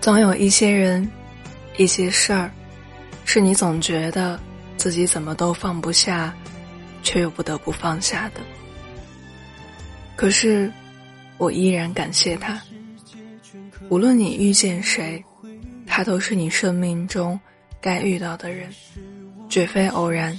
[0.00, 1.06] 总有一些人，
[1.76, 2.50] 一些事儿，
[3.26, 4.40] 是你总觉得
[4.78, 6.34] 自己怎么都放不下，
[7.02, 8.40] 却又不得不放下的。
[10.16, 10.72] 可是，
[11.36, 12.60] 我依然感谢他。
[13.90, 15.22] 无论你遇见谁，
[15.86, 17.38] 他都是你生命中
[17.80, 18.70] 该遇到的人，
[19.50, 20.38] 绝非偶然。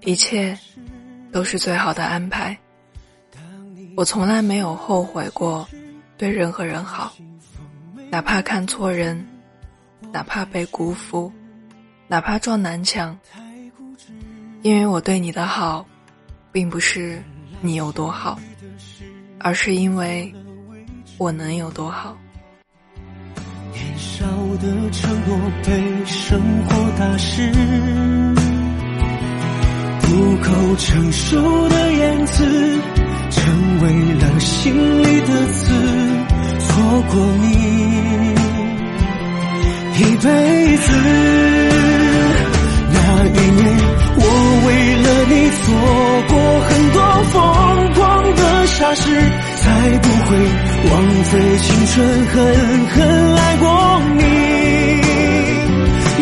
[0.00, 0.56] 一切
[1.32, 2.56] 都是最好的安排。
[3.96, 5.68] 我从来没有后悔过
[6.16, 7.14] 对任何人好，
[8.10, 9.26] 哪怕看错人，
[10.10, 11.30] 哪怕被辜负，
[12.06, 13.16] 哪怕撞南墙。
[14.62, 15.86] 因为我对你的好，
[16.50, 17.22] 并不是
[17.60, 18.38] 你有多好，
[19.38, 20.34] 而是因为
[21.18, 22.16] 我能有多好。
[23.72, 24.24] 年少
[24.56, 27.52] 的承诺被生活打湿，
[30.00, 32.80] 不够成熟的言辞。
[33.30, 33.44] 成
[33.82, 35.70] 为了心里的刺，
[36.60, 37.57] 错过你
[40.22, 40.86] 辈子。
[42.90, 43.60] 那一年，
[44.16, 44.22] 我
[44.66, 44.68] 为
[45.04, 45.66] 了你做
[46.28, 46.34] 过
[46.68, 46.96] 很多
[47.30, 47.34] 疯
[47.94, 47.98] 狂
[48.34, 49.02] 的傻事，
[49.56, 49.64] 才
[49.98, 50.30] 不会
[50.90, 50.94] 枉
[51.24, 52.36] 费青春，狠
[52.88, 52.96] 狠
[53.36, 53.64] 爱过
[54.16, 54.20] 你。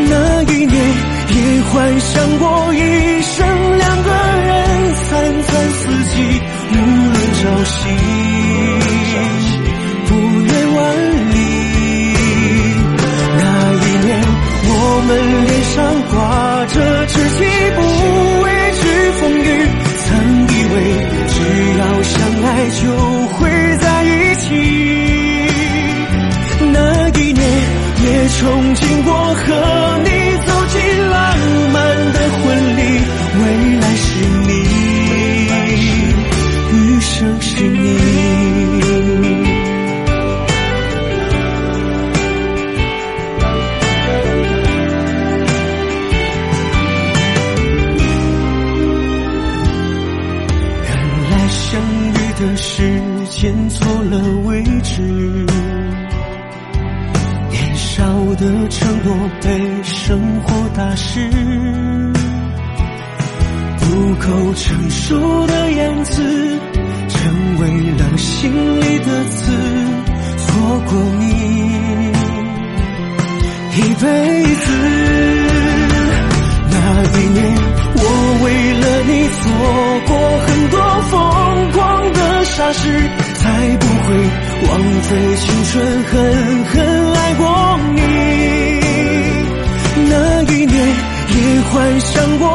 [0.08, 0.76] 那一年，
[1.30, 1.36] 也
[1.70, 2.44] 幻想过
[2.74, 2.76] 一
[3.22, 3.34] 生
[3.78, 4.10] 两个
[4.46, 4.54] 人，
[4.94, 6.14] 三餐四季。
[6.68, 7.80] 无论朝夕，
[15.06, 15.10] 们
[15.44, 15.74] 脸上
[16.10, 16.14] 挂
[16.66, 17.38] 着稚气，
[17.76, 17.80] 不
[18.42, 18.82] 畏惧
[19.20, 19.46] 风雨。
[20.04, 20.08] 曾
[20.48, 20.76] 以为
[21.28, 21.34] 只
[21.78, 22.82] 要相爱就
[23.34, 23.38] 会
[23.78, 24.44] 在一起。
[26.72, 26.76] 那
[27.20, 27.40] 一年，
[28.04, 28.38] 也憧
[28.74, 28.80] 憬
[51.68, 55.02] 相遇的时间错了位置，
[57.50, 58.04] 年少
[58.36, 59.12] 的承诺
[59.42, 61.28] 被生活打湿，
[63.80, 66.22] 不够成熟的言辞。
[67.08, 67.62] 成为
[67.98, 69.50] 了心里的刺，
[70.38, 71.24] 错过你
[73.74, 74.06] 一辈
[74.54, 74.64] 子。
[76.70, 76.74] 那
[77.10, 77.38] 一年，
[77.96, 78.00] 我
[78.44, 78.46] 为
[78.82, 79.10] 了你
[79.42, 79.44] 做
[80.06, 80.10] 过
[80.46, 80.46] 很
[82.86, 83.42] 时，才
[83.78, 84.08] 不会
[84.68, 84.70] 枉
[85.02, 85.74] 费青春，
[86.04, 86.14] 狠
[86.66, 86.74] 狠
[87.14, 87.42] 爱过
[87.94, 88.00] 你。
[90.08, 90.76] 那一年，
[91.28, 91.34] 也
[91.70, 92.45] 幻想过